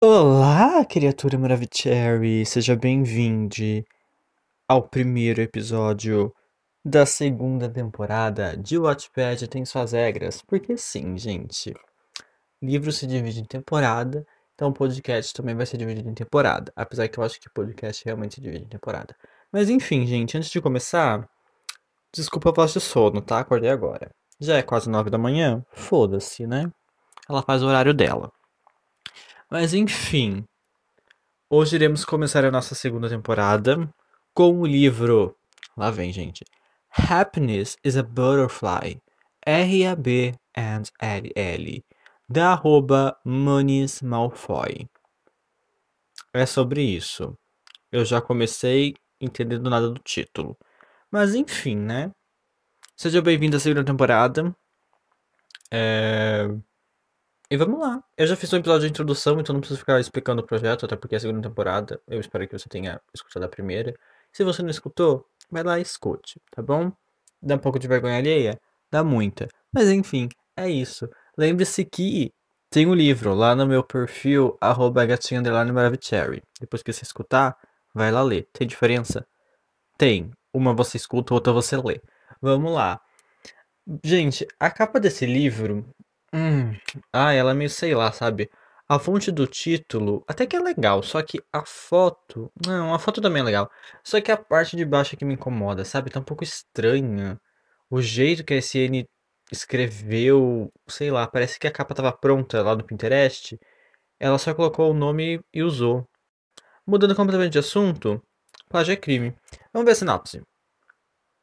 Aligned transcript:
Olá, 0.00 0.84
criatura 0.84 1.36
Maravicherry! 1.36 2.46
Seja 2.46 2.76
bem-vindo 2.76 3.84
ao 4.68 4.88
primeiro 4.88 5.40
episódio 5.40 6.32
da 6.84 7.04
segunda 7.04 7.68
temporada 7.68 8.56
de 8.56 8.78
Watchpad 8.78 9.48
Tem 9.48 9.64
Suas 9.64 9.90
Regras. 9.90 10.40
Porque 10.40 10.76
sim, 10.76 11.18
gente, 11.18 11.74
livro 12.62 12.92
se 12.92 13.08
divide 13.08 13.40
em 13.40 13.44
temporada, 13.44 14.24
então 14.54 14.72
podcast 14.72 15.34
também 15.34 15.56
vai 15.56 15.66
ser 15.66 15.78
dividido 15.78 16.08
em 16.08 16.14
temporada. 16.14 16.72
Apesar 16.76 17.08
que 17.08 17.18
eu 17.18 17.24
acho 17.24 17.40
que 17.40 17.50
podcast 17.50 18.04
realmente 18.04 18.36
se 18.36 18.40
divide 18.40 18.66
em 18.66 18.68
temporada. 18.68 19.16
Mas 19.52 19.68
enfim, 19.68 20.06
gente, 20.06 20.38
antes 20.38 20.50
de 20.50 20.60
começar, 20.60 21.28
desculpa 22.14 22.50
a 22.50 22.52
voz 22.52 22.72
de 22.72 22.80
sono, 22.80 23.20
tá? 23.20 23.40
Acordei 23.40 23.70
agora. 23.70 24.12
Já 24.38 24.58
é 24.58 24.62
quase 24.62 24.88
nove 24.88 25.10
da 25.10 25.18
manhã? 25.18 25.66
Foda-se, 25.72 26.46
né? 26.46 26.70
Ela 27.28 27.42
faz 27.42 27.64
o 27.64 27.66
horário 27.66 27.92
dela. 27.92 28.30
Mas 29.50 29.72
enfim, 29.72 30.44
hoje 31.48 31.76
iremos 31.76 32.04
começar 32.04 32.44
a 32.44 32.50
nossa 32.50 32.74
segunda 32.74 33.08
temporada 33.08 33.88
com 34.34 34.60
o 34.60 34.66
livro. 34.66 35.34
Lá 35.74 35.90
vem, 35.90 36.12
gente. 36.12 36.44
Happiness 36.90 37.76
is 37.82 37.96
a 37.96 38.02
Butterfly. 38.02 39.00
R-A-B 39.46 40.34
and 40.54 40.82
L-L. 41.00 41.84
Da 42.28 42.52
arroba 42.52 43.18
Manis 43.24 44.02
Malfoy. 44.02 44.86
É 46.34 46.44
sobre 46.44 46.82
isso. 46.82 47.34
Eu 47.90 48.04
já 48.04 48.20
comecei 48.20 48.96
entendendo 49.18 49.70
nada 49.70 49.88
do 49.88 49.98
título. 50.00 50.58
Mas 51.10 51.34
enfim, 51.34 51.76
né? 51.76 52.12
Seja 52.94 53.22
bem-vindo 53.22 53.56
à 53.56 53.60
segunda 53.60 53.82
temporada. 53.82 54.54
É... 55.70 56.48
E 57.50 57.56
vamos 57.56 57.80
lá. 57.80 58.04
Eu 58.14 58.26
já 58.26 58.36
fiz 58.36 58.52
um 58.52 58.58
episódio 58.58 58.86
de 58.86 58.90
introdução, 58.90 59.40
então 59.40 59.54
não 59.54 59.60
preciso 59.60 59.80
ficar 59.80 59.98
explicando 59.98 60.42
o 60.42 60.44
projeto, 60.44 60.84
até 60.84 60.94
porque 60.96 61.14
é 61.14 61.18
a 61.18 61.20
segunda 61.20 61.48
temporada. 61.48 61.98
Eu 62.06 62.20
espero 62.20 62.46
que 62.46 62.58
você 62.58 62.68
tenha 62.68 63.00
escutado 63.14 63.44
a 63.44 63.48
primeira. 63.48 63.94
Se 64.30 64.44
você 64.44 64.62
não 64.62 64.68
escutou, 64.68 65.26
vai 65.50 65.62
lá 65.62 65.78
e 65.78 65.82
escute, 65.82 66.38
tá 66.50 66.60
bom? 66.60 66.92
Dá 67.40 67.54
um 67.54 67.58
pouco 67.58 67.78
de 67.78 67.88
vergonha 67.88 68.18
alheia? 68.18 68.60
Dá 68.90 69.02
muita. 69.02 69.48
Mas 69.72 69.88
enfim, 69.88 70.28
é 70.54 70.68
isso. 70.68 71.08
Lembre-se 71.38 71.86
que 71.86 72.34
tem 72.68 72.86
um 72.86 72.94
livro 72.94 73.32
lá 73.32 73.56
no 73.56 73.66
meu 73.66 73.82
perfil, 73.82 74.58
arroba 74.60 75.06
gatinho 75.06 75.42
Depois 76.60 76.82
que 76.82 76.92
você 76.92 77.02
escutar, 77.02 77.56
vai 77.94 78.12
lá 78.12 78.22
ler. 78.22 78.46
Tem 78.52 78.68
diferença? 78.68 79.26
Tem. 79.96 80.30
Uma 80.52 80.74
você 80.74 80.98
escuta, 80.98 81.32
outra 81.32 81.50
você 81.50 81.78
lê. 81.78 82.02
Vamos 82.42 82.74
lá. 82.74 83.00
Gente, 84.04 84.46
a 84.60 84.70
capa 84.70 85.00
desse 85.00 85.24
livro 85.24 85.86
Hum, 86.32 86.74
ah, 87.12 87.32
ela 87.32 87.52
é 87.52 87.54
meio, 87.54 87.70
sei 87.70 87.94
lá, 87.94 88.12
sabe? 88.12 88.50
A 88.88 88.98
fonte 88.98 89.30
do 89.30 89.46
título 89.46 90.24
até 90.26 90.46
que 90.46 90.56
é 90.56 90.60
legal, 90.60 91.02
só 91.02 91.22
que 91.22 91.40
a 91.52 91.64
foto. 91.64 92.50
Não, 92.66 92.94
a 92.94 92.98
foto 92.98 93.20
também 93.20 93.42
é 93.42 93.44
legal. 93.44 93.70
Só 94.02 94.20
que 94.20 94.30
a 94.32 94.36
parte 94.36 94.76
de 94.76 94.84
baixo 94.84 95.14
é 95.14 95.18
que 95.18 95.24
me 95.24 95.34
incomoda, 95.34 95.84
sabe? 95.84 96.10
Tá 96.10 96.20
um 96.20 96.24
pouco 96.24 96.44
estranha. 96.44 97.40
O 97.90 98.00
jeito 98.02 98.44
que 98.44 98.54
a 98.54 98.58
SN 98.58 99.06
escreveu, 99.50 100.72
sei 100.88 101.10
lá, 101.10 101.26
parece 101.26 101.58
que 101.58 101.66
a 101.66 101.70
capa 101.72 101.94
tava 101.94 102.12
pronta 102.12 102.62
lá 102.62 102.74
do 102.74 102.84
Pinterest. 102.84 103.58
Ela 104.20 104.38
só 104.38 104.54
colocou 104.54 104.90
o 104.90 104.94
nome 104.94 105.40
e 105.52 105.62
usou. 105.62 106.08
Mudando 106.86 107.14
completamente 107.14 107.52
de 107.52 107.58
assunto, 107.60 108.22
plágio 108.68 108.92
é 108.92 108.96
crime. 108.96 109.36
Vamos 109.72 109.86
ver 109.86 109.92
a 109.92 109.94
sinopse. 109.94 110.42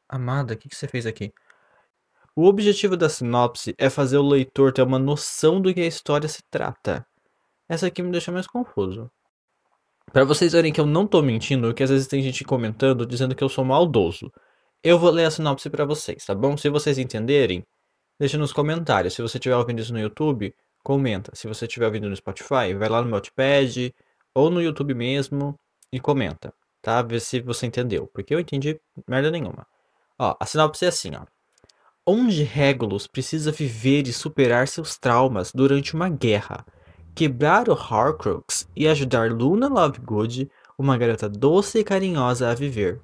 Amada, 0.08 0.54
o 0.54 0.56
que, 0.56 0.68
que 0.68 0.76
você 0.76 0.88
fez 0.88 1.06
aqui? 1.06 1.32
O 2.38 2.44
objetivo 2.44 2.98
da 2.98 3.08
sinopse 3.08 3.74
é 3.78 3.88
fazer 3.88 4.18
o 4.18 4.28
leitor 4.28 4.70
ter 4.70 4.82
uma 4.82 4.98
noção 4.98 5.58
do 5.58 5.72
que 5.72 5.80
a 5.80 5.86
história 5.86 6.28
se 6.28 6.42
trata. 6.50 7.02
Essa 7.66 7.86
aqui 7.86 8.02
me 8.02 8.12
deixa 8.12 8.30
mais 8.30 8.46
confuso. 8.46 9.10
Para 10.12 10.22
vocês 10.22 10.52
verem 10.52 10.70
que 10.70 10.78
eu 10.78 10.84
não 10.84 11.06
tô 11.06 11.22
mentindo, 11.22 11.72
que 11.72 11.82
às 11.82 11.88
vezes 11.88 12.06
tem 12.06 12.20
gente 12.20 12.44
comentando 12.44 13.06
dizendo 13.06 13.34
que 13.34 13.42
eu 13.42 13.48
sou 13.48 13.64
maldoso. 13.64 14.30
Eu 14.84 14.98
vou 14.98 15.10
ler 15.10 15.24
a 15.24 15.30
sinopse 15.30 15.70
para 15.70 15.86
vocês, 15.86 16.26
tá 16.26 16.34
bom? 16.34 16.58
Se 16.58 16.68
vocês 16.68 16.98
entenderem, 16.98 17.64
deixa 18.20 18.36
nos 18.36 18.52
comentários. 18.52 19.14
Se 19.14 19.22
você 19.22 19.38
estiver 19.38 19.56
ouvindo 19.56 19.80
isso 19.80 19.94
no 19.94 19.98
YouTube, 19.98 20.54
comenta. 20.84 21.34
Se 21.34 21.48
você 21.48 21.64
estiver 21.64 21.86
ouvindo 21.86 22.10
no 22.10 22.16
Spotify, 22.16 22.74
vai 22.78 22.90
lá 22.90 22.98
no 23.00 23.06
meu 23.06 23.16
Notepad 23.16 23.94
ou 24.34 24.50
no 24.50 24.60
YouTube 24.60 24.92
mesmo 24.92 25.58
e 25.90 25.98
comenta, 25.98 26.52
tá? 26.82 27.00
Vê 27.00 27.18
se 27.18 27.40
você 27.40 27.64
entendeu, 27.64 28.10
porque 28.12 28.34
eu 28.34 28.40
entendi 28.40 28.78
merda 29.08 29.30
nenhuma. 29.30 29.66
Ó, 30.18 30.36
a 30.38 30.44
sinopse 30.44 30.84
é 30.84 30.88
assim, 30.88 31.12
ó 31.16 31.24
onde 32.06 32.44
Regulus 32.44 33.06
precisa 33.06 33.50
viver 33.50 34.06
e 34.06 34.12
superar 34.12 34.68
seus 34.68 34.96
traumas 34.96 35.50
durante 35.52 35.94
uma 35.94 36.08
guerra, 36.08 36.64
quebrar 37.14 37.68
o 37.68 37.72
Horcrux 37.72 38.68
e 38.76 38.86
ajudar 38.86 39.32
Luna 39.32 39.68
Lovegood, 39.68 40.48
uma 40.78 40.96
garota 40.96 41.28
doce 41.28 41.80
e 41.80 41.84
carinhosa, 41.84 42.48
a 42.48 42.54
viver. 42.54 43.00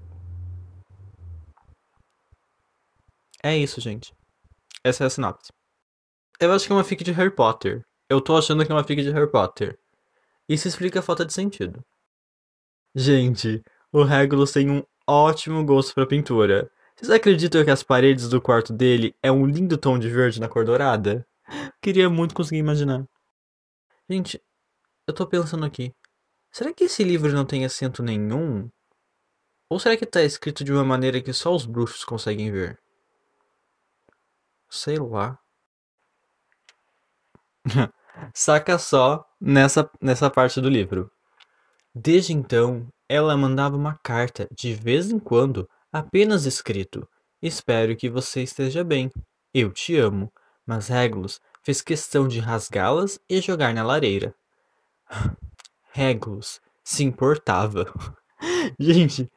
É 3.43 3.57
isso, 3.57 3.81
gente. 3.81 4.15
Essa 4.85 5.05
é 5.05 5.07
a 5.09 5.11
sinopse. 5.11 5.53
Eu 6.39 6.53
acho 6.53 6.67
que 6.67 6.73
é 6.73 6.77
uma 6.77 6.85
fic 6.85 7.03
de 7.03 7.13
Harry 7.13 7.35
Potter. 7.35 7.85
Eu 8.09 8.21
tô 8.21 8.37
achando 8.37 8.65
que 8.65 8.71
é 8.71 8.75
uma 8.75 8.85
fic 8.85 9.03
de 9.03 9.11
Harry 9.11 9.31
Potter. 9.31 9.79
Isso 10.49 10.69
explica 10.69 11.01
a 11.01 11.03
falta 11.03 11.25
de 11.25 11.33
sentido. 11.33 11.85
Gente, 12.95 13.63
o 13.91 14.05
Regulus 14.05 14.53
tem 14.53 14.71
um 14.71 14.83
ótimo 15.09 15.65
gosto 15.65 15.95
para 15.95 16.07
pintura. 16.07 16.71
Vocês 17.03 17.11
acreditam 17.17 17.65
que 17.65 17.71
as 17.71 17.83
paredes 17.83 18.29
do 18.29 18.41
quarto 18.41 18.73
dele 18.73 19.13
é 19.21 19.33
um 19.33 19.45
lindo 19.45 19.77
tom 19.77 19.99
de 19.99 20.09
verde 20.09 20.41
na 20.41 20.49
cor 20.49 20.65
dourada? 20.65 21.27
Queria 21.83 22.09
muito 22.09 22.33
conseguir 22.33 22.61
imaginar. 22.61 23.05
Gente, 24.09 24.41
eu 25.09 25.13
tô 25.13 25.27
pensando 25.27 25.67
aqui. 25.67 25.93
Será 26.53 26.73
que 26.73 26.85
esse 26.85 27.03
livro 27.03 27.33
não 27.33 27.45
tem 27.45 27.65
acento 27.65 28.05
nenhum? 28.05 28.71
Ou 29.69 29.81
será 29.81 29.97
que 29.97 30.07
tá 30.07 30.23
escrito 30.23 30.63
de 30.63 30.73
uma 30.73 30.85
maneira 30.85 31.21
que 31.21 31.33
só 31.33 31.53
os 31.53 31.67
bruxos 31.67 32.05
conseguem 32.05 32.53
ver? 32.53 32.79
Sei 34.71 34.97
lá. 34.97 35.37
Saca 38.33 38.79
só 38.79 39.29
nessa, 39.41 39.91
nessa 40.01 40.31
parte 40.31 40.61
do 40.61 40.69
livro. 40.69 41.11
Desde 41.93 42.33
então, 42.33 42.87
ela 43.09 43.37
mandava 43.37 43.77
uma 43.77 43.99
carta 44.05 44.47
de 44.53 44.73
vez 44.73 45.11
em 45.11 45.19
quando 45.19 45.69
Apenas 45.93 46.47
escrito: 46.47 47.07
Espero 47.43 47.95
que 47.95 48.09
você 48.09 48.43
esteja 48.43 48.83
bem. 48.83 49.11
Eu 49.53 49.71
te 49.71 49.97
amo. 49.97 50.33
Mas 50.65 50.89
Regulus 50.89 51.41
fez 51.63 51.83
questão 51.83 52.27
de 52.27 52.39
rasgá-las 52.39 53.21
e 53.29 53.41
jogar 53.41 53.75
na 53.75 53.83
lareira. 53.83 54.35
Regulus 55.93 56.61
se 56.83 57.05
importava. 57.05 57.93
Gente, 58.79 59.31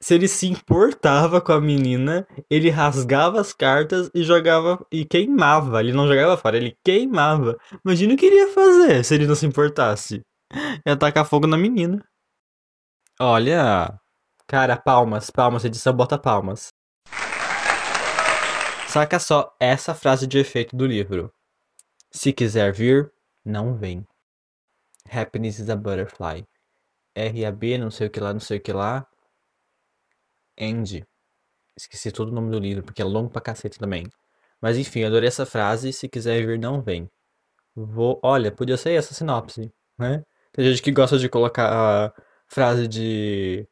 se 0.00 0.14
ele 0.14 0.28
se 0.28 0.46
importava 0.46 1.40
com 1.40 1.52
a 1.52 1.60
menina, 1.60 2.26
ele 2.50 2.68
rasgava 2.68 3.40
as 3.40 3.52
cartas 3.52 4.10
e 4.14 4.22
jogava 4.22 4.84
e 4.90 5.04
queimava. 5.04 5.80
Ele 5.80 5.92
não 5.92 6.06
jogava 6.06 6.36
fora, 6.36 6.56
ele 6.56 6.76
queimava. 6.84 7.56
Imagina 7.84 8.14
o 8.14 8.16
que 8.16 8.26
ele 8.26 8.36
ia 8.36 8.52
fazer 8.52 9.04
se 9.04 9.14
ele 9.14 9.26
não 9.26 9.34
se 9.34 9.46
importasse. 9.46 10.22
Ia 10.86 10.96
tacar 10.96 11.24
fogo 11.24 11.46
na 11.46 11.56
menina. 11.56 12.04
Olha, 13.18 13.98
Cara, 14.52 14.76
palmas, 14.76 15.30
palmas, 15.30 15.64
edição 15.64 15.96
bota 15.96 16.18
palmas. 16.18 16.74
Saca 18.86 19.18
só 19.18 19.56
essa 19.58 19.94
frase 19.94 20.26
de 20.26 20.38
efeito 20.38 20.76
do 20.76 20.86
livro. 20.86 21.32
Se 22.10 22.34
quiser 22.34 22.70
vir, 22.70 23.10
não 23.42 23.74
vem. 23.74 24.06
Happiness 25.10 25.58
is 25.58 25.70
a 25.70 25.74
butterfly. 25.74 26.46
R-A-B, 27.14 27.78
não 27.78 27.90
sei 27.90 28.08
o 28.08 28.10
que 28.10 28.20
lá, 28.20 28.34
não 28.34 28.40
sei 28.40 28.58
o 28.58 28.60
que 28.60 28.74
lá. 28.74 29.08
End. 30.58 31.02
Esqueci 31.74 32.12
todo 32.12 32.28
o 32.28 32.34
nome 32.34 32.50
do 32.50 32.58
livro, 32.58 32.84
porque 32.84 33.00
é 33.00 33.06
longo 33.06 33.30
pra 33.30 33.40
cacete 33.40 33.78
também. 33.78 34.06
Mas 34.60 34.76
enfim, 34.76 35.02
adorei 35.02 35.28
essa 35.28 35.46
frase. 35.46 35.94
Se 35.94 36.10
quiser 36.10 36.46
vir, 36.46 36.58
não 36.58 36.82
vem. 36.82 37.10
Vou. 37.74 38.20
Olha, 38.22 38.52
podia 38.52 38.76
ser 38.76 38.92
essa 38.92 39.14
sinopse, 39.14 39.72
né? 39.98 40.22
Tem 40.52 40.62
gente 40.62 40.82
que 40.82 40.92
gosta 40.92 41.18
de 41.18 41.30
colocar 41.30 41.72
a 41.72 42.12
frase 42.46 42.86
de 42.86 43.66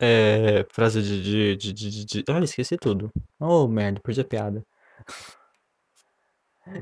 é, 0.00 0.66
frase 0.70 1.02
de, 1.02 1.56
de, 1.56 1.72
de, 1.72 2.04
de, 2.04 2.24
Ah, 2.28 2.40
esqueci 2.40 2.76
tudo. 2.76 3.10
Oh, 3.40 3.66
merda, 3.66 4.00
perdi 4.00 4.20
a 4.20 4.24
piada. 4.24 4.64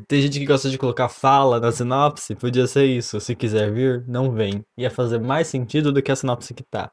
Tem 0.08 0.20
gente 0.20 0.38
que 0.38 0.46
gosta 0.46 0.68
de 0.68 0.78
colocar 0.78 1.08
fala 1.08 1.60
na 1.60 1.70
sinopse, 1.70 2.34
podia 2.34 2.66
ser 2.66 2.86
isso. 2.86 3.20
Se 3.20 3.36
quiser 3.36 3.72
vir, 3.72 4.04
não 4.08 4.32
vem. 4.32 4.64
Ia 4.76 4.90
fazer 4.90 5.18
mais 5.20 5.46
sentido 5.46 5.92
do 5.92 6.02
que 6.02 6.10
a 6.10 6.16
sinopse 6.16 6.52
que 6.54 6.64
tá. 6.64 6.92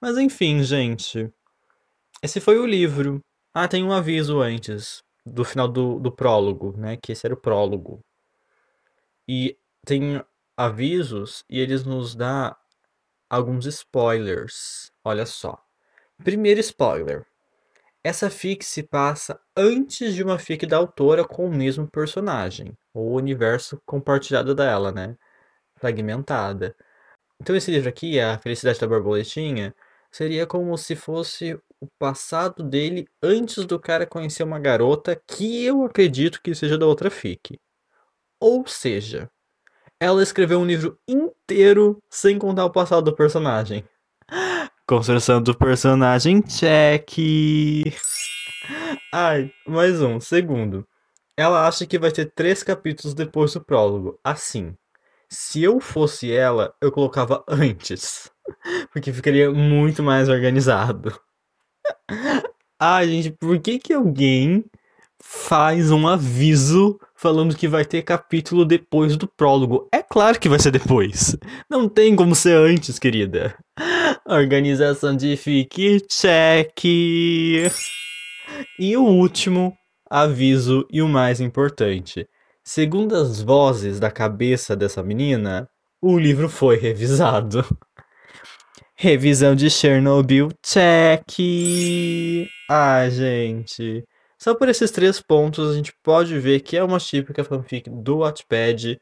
Mas 0.00 0.16
enfim, 0.16 0.62
gente. 0.62 1.30
Esse 2.22 2.40
foi 2.40 2.58
o 2.58 2.66
livro. 2.66 3.20
Ah, 3.54 3.68
tem 3.68 3.84
um 3.84 3.92
aviso 3.92 4.40
antes, 4.40 5.02
do 5.24 5.44
final 5.44 5.68
do, 5.68 5.98
do 5.98 6.10
prólogo, 6.10 6.74
né? 6.76 6.96
Que 6.96 7.12
esse 7.12 7.26
era 7.26 7.34
o 7.34 7.40
prólogo. 7.40 8.00
E 9.28 9.56
tem 9.84 10.22
avisos 10.56 11.44
e 11.48 11.60
eles 11.60 11.84
nos 11.84 12.14
dá 12.14 12.56
alguns 13.28 13.66
spoilers. 13.66 14.92
Olha 15.04 15.26
só. 15.26 15.62
Primeiro 16.22 16.60
spoiler. 16.60 17.26
Essa 18.02 18.30
fic 18.30 18.64
se 18.64 18.82
passa 18.82 19.40
antes 19.56 20.14
de 20.14 20.22
uma 20.22 20.38
fic 20.38 20.66
da 20.66 20.76
autora 20.76 21.24
com 21.26 21.46
o 21.46 21.50
mesmo 21.54 21.86
personagem, 21.88 22.76
o 22.94 23.14
universo 23.14 23.80
compartilhado 23.84 24.54
dela, 24.54 24.92
né? 24.92 25.16
fragmentada. 25.78 26.76
Então 27.40 27.56
esse 27.56 27.70
livro 27.70 27.88
aqui, 27.88 28.20
A 28.20 28.38
Felicidade 28.38 28.80
da 28.80 28.86
Borboletinha, 28.86 29.74
seria 30.10 30.46
como 30.46 30.76
se 30.76 30.96
fosse 30.96 31.54
o 31.80 31.86
passado 31.98 32.62
dele 32.62 33.06
antes 33.22 33.64
do 33.64 33.78
cara 33.78 34.06
conhecer 34.06 34.42
uma 34.42 34.58
garota 34.58 35.20
que 35.26 35.64
eu 35.64 35.84
acredito 35.84 36.42
que 36.42 36.54
seja 36.54 36.76
da 36.76 36.86
outra 36.86 37.10
fic. 37.10 37.60
Ou 38.40 38.66
seja, 38.66 39.30
ela 40.00 40.22
escreveu 40.22 40.60
um 40.60 40.66
livro 40.66 40.98
inteiro 41.06 42.00
sem 42.08 42.38
contar 42.38 42.64
o 42.64 42.70
passado 42.70 43.04
do 43.04 43.16
personagem. 43.16 43.84
Construção 44.86 45.42
do 45.42 45.56
personagem, 45.56 46.40
check. 46.42 47.18
Ai, 49.12 49.50
mais 49.66 50.00
um, 50.00 50.20
segundo. 50.20 50.86
Ela 51.36 51.66
acha 51.66 51.86
que 51.86 51.98
vai 51.98 52.10
ter 52.10 52.32
três 52.34 52.62
capítulos 52.62 53.14
depois 53.14 53.52
do 53.52 53.64
prólogo. 53.64 54.18
Assim, 54.22 54.74
se 55.28 55.62
eu 55.62 55.80
fosse 55.80 56.32
ela, 56.32 56.74
eu 56.80 56.90
colocava 56.90 57.44
antes. 57.48 58.30
Porque 58.92 59.12
ficaria 59.12 59.50
muito 59.50 60.02
mais 60.02 60.28
organizado. 60.28 61.18
Ai, 62.80 63.08
gente, 63.08 63.30
por 63.32 63.58
que 63.58 63.78
que 63.78 63.92
alguém 63.92 64.64
faz 65.20 65.90
um 65.90 66.06
aviso 66.06 66.98
falando 67.18 67.56
que 67.56 67.66
vai 67.66 67.84
ter 67.84 68.02
capítulo 68.02 68.64
depois 68.64 69.16
do 69.16 69.26
prólogo? 69.26 69.88
É 69.92 70.02
claro 70.02 70.38
que 70.38 70.48
vai 70.48 70.58
ser 70.58 70.70
depois. 70.70 71.36
Não 71.68 71.88
tem 71.88 72.14
como 72.14 72.34
ser 72.34 72.56
antes, 72.56 72.98
querida. 72.98 73.56
Organização 74.24 75.16
de 75.16 75.36
fique 75.36 76.00
check. 76.08 76.84
E 78.78 78.96
o 78.96 79.02
último 79.02 79.76
aviso 80.08 80.86
e 80.90 81.02
o 81.02 81.08
mais 81.08 81.40
importante. 81.40 82.26
Segundo 82.64 83.16
as 83.16 83.42
vozes 83.42 83.98
da 83.98 84.10
cabeça 84.10 84.76
dessa 84.76 85.02
menina, 85.02 85.68
o 86.00 86.18
livro 86.18 86.48
foi 86.48 86.76
revisado. 86.76 87.64
Revisão 88.94 89.54
de 89.54 89.70
Chernobyl, 89.70 90.50
check! 90.62 92.46
Ah, 92.70 93.08
gente. 93.08 94.04
Só 94.38 94.54
por 94.54 94.68
esses 94.68 94.90
três 94.92 95.20
pontos 95.20 95.70
a 95.70 95.74
gente 95.74 95.92
pode 96.02 96.38
ver 96.38 96.60
que 96.60 96.76
é 96.76 96.84
uma 96.84 97.00
típica 97.00 97.42
fanfic 97.42 97.90
do 97.90 98.18
Wattpad. 98.18 99.00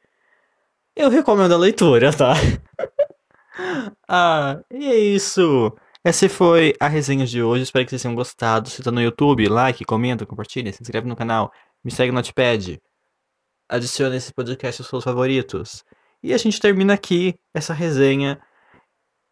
Eu 0.97 1.11
recomendo 1.11 1.53
a 1.53 1.59
leitura, 1.59 2.11
tá? 2.11 2.33
ah, 4.09 4.59
e 4.73 4.87
é 4.87 4.97
isso. 4.97 5.77
Essa 6.03 6.27
foi 6.29 6.75
a 6.81 6.89
resenha 6.89 7.27
de 7.27 7.43
hoje. 7.43 7.65
Espero 7.65 7.85
que 7.85 7.91
vocês 7.91 8.01
tenham 8.01 8.15
gostado. 8.15 8.71
Se 8.71 8.83
tá 8.83 8.91
no 8.91 9.03
YouTube, 9.03 9.47
like, 9.47 9.85
comenta, 9.85 10.25
compartilha, 10.25 10.73
se 10.73 10.83
inscreve 10.83 11.07
no 11.07 11.15
canal, 11.15 11.53
me 11.85 11.91
segue 11.91 12.11
no 12.11 12.17
Notepad. 12.17 12.81
Adicione 13.69 14.17
esse 14.17 14.33
podcast 14.33 14.81
aos 14.81 14.89
seus 14.89 15.05
favoritos. 15.05 15.85
E 16.23 16.33
a 16.33 16.39
gente 16.39 16.59
termina 16.59 16.95
aqui 16.95 17.35
essa 17.53 17.75
resenha. 17.75 18.41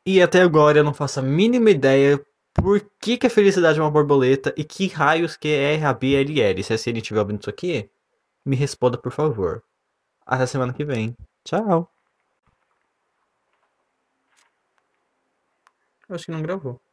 E 0.07 0.21
até 0.21 0.43
agora 0.43 0.79
eu 0.79 0.85
não 0.85 0.93
faço 0.93 1.21
a 1.21 1.23
mínima 1.23 1.71
ideia 1.71 2.21
por 2.55 2.81
que, 3.01 3.19
que 3.19 3.27
a 3.27 3.31
felicidade 3.31 3.79
é 3.79 3.83
uma 3.83 3.91
borboleta 3.91 4.55
e 4.57 4.65
que 4.65 4.87
raios 4.87 5.37
que 5.37 5.49
é 5.49 5.77
RABLL. 5.77 6.63
Se 6.63 6.73
a 6.73 6.79
Siri 6.79 7.01
estiver 7.01 7.21
ouvindo 7.21 7.41
isso 7.41 7.51
aqui, 7.51 7.91
me 8.45 8.57
responda 8.57 8.97
por 8.97 9.13
favor. 9.13 9.63
Até 10.25 10.47
semana 10.47 10.73
que 10.73 10.85
vem. 10.85 11.17
Tchau. 11.45 11.91
Acho 16.09 16.27
que 16.27 16.33
não 16.33 16.43
gravou. 16.43 16.84